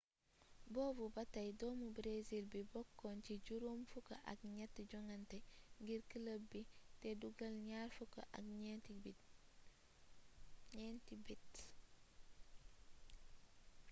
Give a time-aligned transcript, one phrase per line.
[0.73, 5.37] boobu batay doomu breesil bi bokkna ci juroom fukk ak gnett jongante
[5.81, 6.61] ngir club bi
[7.01, 8.93] té dugeel gnar fukk ak gnenti
[11.25, 11.49] bit